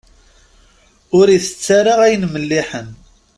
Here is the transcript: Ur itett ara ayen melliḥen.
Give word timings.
Ur 1.17 1.27
itett 1.35 1.65
ara 1.79 1.93
ayen 2.05 2.23
melliḥen. 2.33 2.89